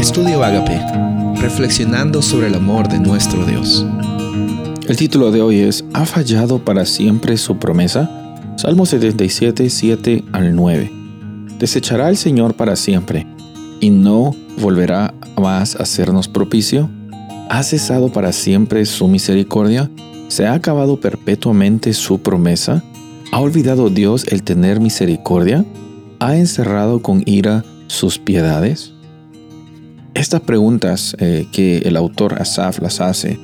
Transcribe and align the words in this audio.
Estudio 0.00 0.42
Agape, 0.42 0.80
reflexionando 1.42 2.22
sobre 2.22 2.46
el 2.46 2.54
amor 2.54 2.88
de 2.88 2.98
nuestro 2.98 3.44
Dios. 3.44 3.84
El 4.88 4.96
título 4.96 5.30
de 5.30 5.42
hoy 5.42 5.60
es 5.60 5.84
¿Ha 5.92 6.06
fallado 6.06 6.64
para 6.64 6.86
siempre 6.86 7.36
su 7.36 7.58
promesa? 7.58 8.10
Salmo 8.56 8.86
77, 8.86 9.68
7 9.68 10.24
al 10.32 10.56
9. 10.56 10.90
¿Desechará 11.58 12.08
el 12.08 12.16
Señor 12.16 12.54
para 12.54 12.76
siempre 12.76 13.26
y 13.78 13.90
no 13.90 14.34
volverá 14.58 15.12
más 15.36 15.76
a 15.76 15.82
hacernos 15.82 16.28
propicio? 16.28 16.88
¿Ha 17.50 17.62
cesado 17.62 18.10
para 18.10 18.32
siempre 18.32 18.86
su 18.86 19.06
misericordia? 19.06 19.90
¿Se 20.28 20.46
ha 20.46 20.54
acabado 20.54 20.98
perpetuamente 20.98 21.92
su 21.92 22.20
promesa? 22.20 22.82
¿Ha 23.32 23.40
olvidado 23.40 23.90
Dios 23.90 24.24
el 24.28 24.44
tener 24.44 24.80
misericordia? 24.80 25.66
¿Ha 26.20 26.36
encerrado 26.36 27.02
con 27.02 27.22
ira 27.26 27.66
sus 27.86 28.18
piedades? 28.18 28.94
Estas 30.14 30.40
preguntas 30.40 31.16
eh, 31.18 31.46
que 31.52 31.78
el 31.78 31.96
autor 31.96 32.40
Asaf 32.40 32.80
las 32.80 33.00
hace, 33.00 33.38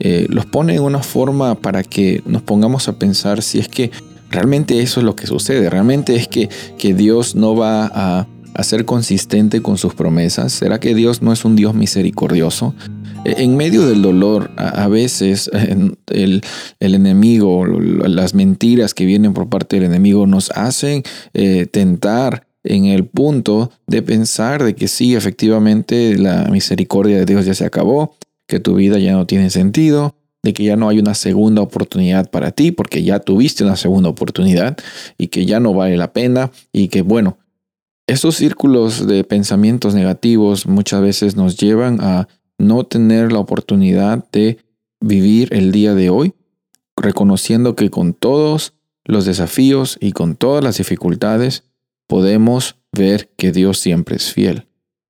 eh, 0.00 0.26
los 0.28 0.46
pone 0.46 0.74
en 0.74 0.82
una 0.82 1.02
forma 1.02 1.54
para 1.54 1.82
que 1.82 2.22
nos 2.26 2.42
pongamos 2.42 2.88
a 2.88 2.98
pensar 2.98 3.42
si 3.42 3.58
es 3.58 3.68
que 3.68 3.90
realmente 4.30 4.80
eso 4.80 5.00
es 5.00 5.04
lo 5.04 5.16
que 5.16 5.26
sucede, 5.26 5.70
realmente 5.70 6.16
es 6.16 6.28
que, 6.28 6.48
que 6.78 6.94
Dios 6.94 7.34
no 7.34 7.54
va 7.54 7.86
a, 7.86 8.26
a 8.54 8.62
ser 8.62 8.84
consistente 8.84 9.62
con 9.62 9.78
sus 9.78 9.94
promesas, 9.94 10.52
¿será 10.52 10.80
que 10.80 10.94
Dios 10.94 11.22
no 11.22 11.32
es 11.32 11.44
un 11.44 11.56
Dios 11.56 11.74
misericordioso? 11.74 12.74
En 13.24 13.56
medio 13.56 13.86
del 13.86 14.02
dolor, 14.02 14.50
a 14.56 14.88
veces 14.88 15.48
el, 16.08 16.42
enemigo, 16.80 17.66
las 17.66 18.34
mentiras 18.34 18.94
que 18.94 19.04
vienen 19.04 19.32
por 19.32 19.48
parte 19.48 19.76
del 19.76 19.86
enemigo 19.86 20.26
nos 20.26 20.50
hacen 20.50 21.02
eh, 21.34 21.66
tentar 21.66 22.46
en 22.64 22.86
el 22.86 23.06
punto 23.06 23.70
de 23.86 24.02
pensar 24.02 24.62
de 24.62 24.74
que 24.74 24.88
sí, 24.88 25.14
efectivamente, 25.14 26.16
la 26.16 26.44
misericordia 26.44 27.18
de 27.18 27.26
Dios 27.26 27.44
ya 27.44 27.54
se 27.54 27.64
acabó, 27.64 28.16
que 28.46 28.60
tu 28.60 28.74
vida 28.74 28.98
ya 28.98 29.12
no 29.12 29.26
tiene 29.26 29.50
sentido, 29.50 30.14
de 30.42 30.52
que 30.52 30.64
ya 30.64 30.76
no 30.76 30.88
hay 30.88 30.98
una 30.98 31.14
segunda 31.14 31.62
oportunidad 31.62 32.30
para 32.30 32.50
ti, 32.50 32.72
porque 32.72 33.02
ya 33.02 33.20
tuviste 33.20 33.64
una 33.64 33.76
segunda 33.76 34.08
oportunidad 34.08 34.76
y 35.16 35.28
que 35.28 35.46
ya 35.46 35.60
no 35.60 35.72
vale 35.72 35.96
la 35.96 36.12
pena 36.12 36.50
y 36.72 36.88
que 36.88 37.02
bueno, 37.02 37.38
esos 38.06 38.36
círculos 38.36 39.06
de 39.06 39.22
pensamientos 39.24 39.94
negativos 39.94 40.66
muchas 40.66 41.00
veces 41.00 41.36
nos 41.36 41.56
llevan 41.56 42.00
a 42.00 42.28
no 42.58 42.84
tener 42.84 43.32
la 43.32 43.38
oportunidad 43.38 44.24
de 44.32 44.58
vivir 45.00 45.48
el 45.52 45.72
día 45.72 45.94
de 45.94 46.10
hoy, 46.10 46.34
reconociendo 46.96 47.74
que 47.76 47.90
con 47.90 48.12
todos 48.12 48.74
los 49.04 49.24
desafíos 49.24 49.96
y 50.00 50.12
con 50.12 50.36
todas 50.36 50.62
las 50.62 50.78
dificultades 50.78 51.64
podemos 52.12 52.76
ver 52.94 53.30
que 53.38 53.52
Dios 53.52 53.78
siempre 53.78 54.16
es 54.16 54.34
fiel. 54.34 54.66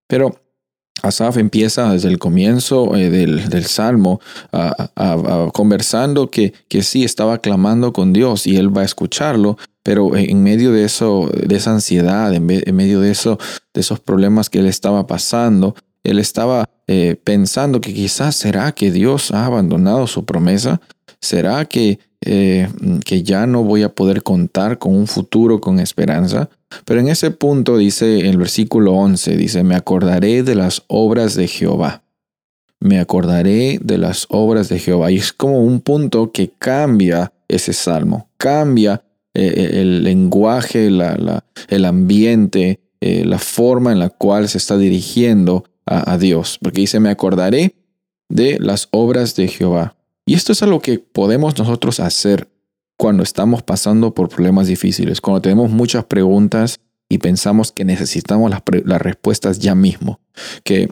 Pero 0.06 0.41
Asaf 1.03 1.36
empieza 1.36 1.92
desde 1.92 2.08
el 2.08 2.20
comienzo 2.20 2.95
eh, 2.95 3.11
del, 3.11 3.64
Salmo 3.64 4.20
conversando 5.53 6.30
que, 6.30 6.53
que 6.69 6.84
sí 6.84 7.03
estaba 7.03 7.39
clamando 7.39 7.92
con 7.92 8.12
Dios 8.12 8.47
y 8.47 8.56
él 8.56 8.77
va 8.77 8.83
a 8.83 8.84
escucharlo, 8.84 9.58
pero 9.83 10.17
en 10.17 10.45
medio 10.45 10.70
de 10.70 10.84
eso, 10.84 11.28
de 11.34 11.56
esa 11.56 11.73
ansiedad, 11.73 12.33
en, 12.33 12.47
medio 12.47 13.00
de 13.00 13.11
eso, 13.11 13.36
de 13.75 13.80
esos 13.80 13.98
problemas 13.98 14.48
que 14.48 14.61
él 14.61 14.67
estaba 14.67 15.08
pasando, 15.08 15.75
él 16.05 16.20
estaba 16.20 16.70
eh, 16.86 17.17
pensando 17.25 17.80
que 17.80 17.92
quizás 17.92 18.36
será 18.36 18.70
que 18.70 18.92
Dios 18.92 19.33
ha 19.33 19.47
abandonado 19.47 20.06
su 20.06 20.25
promesa, 20.25 20.80
será 21.20 21.64
que, 21.64 21.98
eh, 22.20 22.69
que 23.05 23.25
ya 23.25 23.45
no 23.48 23.64
voy 23.64 23.83
a 23.83 23.92
poder 23.92 24.23
contar 24.23 24.78
con 24.78 24.95
un 24.95 25.08
futuro 25.08 25.61
con 25.61 25.80
esperanza. 25.80 26.48
Pero 26.84 27.01
en 27.01 27.09
ese 27.09 27.31
punto 27.31 27.77
dice 27.77 28.28
el 28.28 28.39
versículo 28.39 28.95
11, 28.95 29.37
dice, 29.37 29.62
me 29.62 29.75
acordaré 29.75 30.42
de 30.42 30.55
las 30.55 30.83
obras 30.89 31.34
de 31.34 31.48
Jehová. 31.48 32.03
Me 32.81 32.98
acordaré 32.98 33.79
de 33.83 33.98
las 33.98 34.27
obras 34.29 34.69
de 34.69 34.79
Jehová. 34.79 35.11
Y 35.11 35.17
es 35.17 35.33
como 35.33 35.62
un 35.62 35.81
punto 35.81 36.33
que 36.33 36.51
cambia 36.58 37.33
ese 37.48 37.73
salmo, 37.73 38.30
cambia 38.36 39.05
eh, 39.35 39.80
el 39.80 40.02
lenguaje, 40.02 40.91
la, 40.91 41.45
el 41.69 41.85
ambiente, 41.85 42.80
la 43.01 43.39
forma 43.41 43.91
en 43.91 43.98
la 43.98 44.11
cual 44.11 44.48
se 44.48 44.58
está 44.58 44.79
dirigiendo 44.79 45.64
a, 45.86 46.17
Dios, 46.19 46.58
porque 46.63 46.80
dice, 46.80 47.01
me 47.01 47.11
acordaré 47.11 47.75
de 48.29 48.58
las 48.61 48.89
obras 48.92 49.35
de 49.35 49.48
Jehová. 49.48 49.96
Y 50.25 50.35
esto 50.35 50.52
es 50.52 50.63
algo 50.63 50.80
que 50.80 50.98
podemos 50.98 51.58
nosotros 51.58 52.01
hacer 52.01 52.48
cuando 53.02 53.24
estamos 53.24 53.64
pasando 53.64 54.14
por 54.14 54.29
problemas 54.29 54.68
difíciles, 54.68 55.20
cuando 55.20 55.42
tenemos 55.42 55.73
muchas 55.73 56.05
preguntas 56.05 56.79
y 57.08 57.18
pensamos 57.18 57.73
que 57.73 57.85
necesitamos 57.85 58.48
las, 58.48 59.02
respuestas 59.02 59.58
ya 59.58 59.74
mismo, 59.74 60.20
que, 60.63 60.89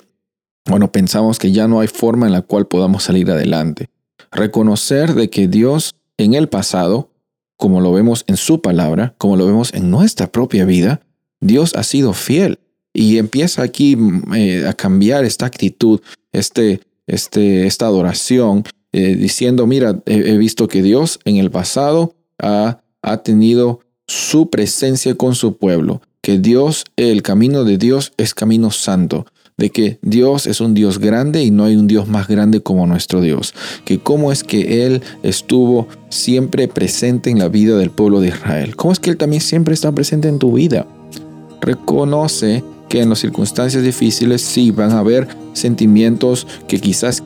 bueno, 0.69 0.91
pensamos 0.91 1.39
que 1.39 1.53
ya 1.53 1.69
no 1.69 1.79
hay 1.79 1.87
forma 1.87 2.27
en 2.27 2.33
la 2.33 2.43
cual 2.43 2.67
podamos 2.67 3.05
salir 3.05 3.31
adelante. 3.31 3.91
Reconocer 4.33 5.15
de 5.15 5.31
que 5.31 5.47
Dios 5.47 5.95
en 6.19 6.35
el 6.35 6.49
pasado, 6.49 7.13
como 7.57 7.81
lo 7.81 7.93
vemos 7.93 8.25
en 8.27 8.37
su 8.37 8.61
palabra, 8.61 9.15
como 9.17 9.37
lo 9.37 9.47
vemos 9.47 9.73
en 9.73 9.89
nuestra 9.89 10.27
propia 10.27 10.65
vida, 10.65 11.03
Dios 11.39 11.77
ha 11.77 11.85
sido 11.85 12.13
fiel. 12.13 12.59
Y 12.93 13.19
empieza 13.19 13.63
aquí 13.63 13.95
mm, 13.95 14.35
eh, 14.35 14.67
a 14.67 14.73
cambiar 14.73 15.25
esta 15.25 15.47
actitud, 15.47 16.01
este, 16.33 16.81
este, 17.07 17.69
esta 17.69 17.87
adoración, 17.87 18.65
eh, 18.93 19.15
diciendo, 19.15 19.67
mira, 19.67 20.01
he, 20.07 20.37
visto 20.37 20.69
que 20.69 20.83
Dios 20.83 21.21
en 21.25 21.37
el 21.37 21.51
pasado 21.51 22.15
ha, 22.39 22.83
ha 23.03 23.17
tenido 23.23 23.81
su 24.07 24.51
presencia 24.51 25.15
con 25.15 25.35
su 25.35 25.57
pueblo, 25.57 26.03
que 26.23 26.39
Dios, 26.39 26.85
el 26.97 27.23
camino 27.23 27.65
de 27.65 27.79
Dios 27.79 28.13
es 28.17 28.35
camino 28.35 28.71
santo, 28.71 29.27
de 29.61 29.71
que 29.71 29.99
Dios 30.03 30.47
es 30.47 30.61
un 30.61 30.75
Dios 30.75 30.99
grande 30.99 31.45
y 31.45 31.51
no 31.51 31.65
hay 31.65 31.77
un 31.77 31.87
Dios 31.87 32.09
más 32.09 32.27
grande 32.27 32.63
como 32.63 32.87
nuestro 32.87 33.21
Dios, 33.21 33.55
que 33.85 34.01
cómo 34.01 34.33
es 34.33 34.43
que 34.43 34.85
Él 34.87 35.03
estuvo 35.23 35.87
siempre 36.09 36.67
presente 36.67 37.31
en 37.31 37.39
la 37.39 37.49
vida 37.49 37.77
del 37.77 37.91
pueblo 37.91 38.21
de 38.21 38.29
Israel, 38.29 38.75
cómo 38.75 38.93
es 38.93 38.99
que 38.99 39.11
Él 39.11 39.17
también 39.17 39.43
siempre 39.43 39.75
está 39.75 39.93
presente 39.93 40.29
en 40.29 40.39
tu 40.39 40.55
vida. 40.55 40.87
Reconoce 41.61 42.65
que 42.89 43.03
en 43.03 43.11
las 43.11 43.21
circunstancias 43.21 43.85
difíciles 43.85 44.43
sí 44.43 44.73
van 44.73 44.91
a 44.93 44.99
haber 44.99 45.29
sentimientos 45.53 46.47
que 46.67 46.81
quizás 46.81 47.23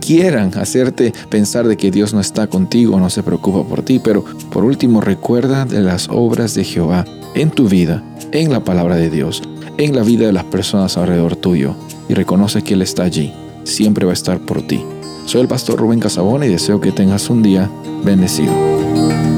quieran 0.00 0.52
hacerte 0.58 1.12
pensar 1.28 1.68
de 1.68 1.76
que 1.76 1.90
Dios 1.90 2.12
no 2.12 2.20
está 2.20 2.46
contigo, 2.46 2.98
no 2.98 3.10
se 3.10 3.22
preocupa 3.22 3.68
por 3.68 3.82
ti, 3.82 4.00
pero 4.02 4.24
por 4.50 4.64
último 4.64 5.00
recuerda 5.00 5.64
de 5.64 5.80
las 5.80 6.08
obras 6.10 6.54
de 6.54 6.64
Jehová 6.64 7.04
en 7.34 7.50
tu 7.50 7.68
vida, 7.68 8.02
en 8.32 8.50
la 8.50 8.64
palabra 8.64 8.96
de 8.96 9.10
Dios, 9.10 9.42
en 9.78 9.94
la 9.94 10.02
vida 10.02 10.26
de 10.26 10.32
las 10.32 10.44
personas 10.44 10.96
alrededor 10.96 11.36
tuyo 11.36 11.74
y 12.08 12.14
reconoce 12.14 12.62
que 12.62 12.74
Él 12.74 12.82
está 12.82 13.04
allí, 13.04 13.32
siempre 13.64 14.04
va 14.04 14.12
a 14.12 14.14
estar 14.14 14.40
por 14.40 14.62
ti. 14.66 14.82
Soy 15.26 15.42
el 15.42 15.48
pastor 15.48 15.78
Rubén 15.78 16.00
Casabona 16.00 16.46
y 16.46 16.50
deseo 16.50 16.80
que 16.80 16.92
tengas 16.92 17.30
un 17.30 17.42
día 17.42 17.70
bendecido. 18.04 19.29